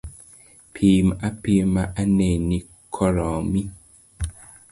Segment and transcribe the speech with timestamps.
[0.77, 2.59] Pim apima anena
[2.95, 3.61] koromi.